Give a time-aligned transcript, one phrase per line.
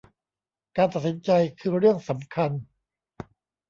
[0.77, 1.29] การตัดสินใจ
[1.59, 2.51] คือเรื่องสำคัญ